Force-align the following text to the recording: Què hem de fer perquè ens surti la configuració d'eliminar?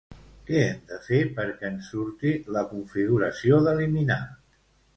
Què 0.45 0.61
hem 0.67 0.79
de 0.91 0.97
fer 1.07 1.19
perquè 1.35 1.69
ens 1.75 1.91
surti 1.95 2.33
la 2.57 2.65
configuració 2.73 3.63
d'eliminar? 3.69 4.21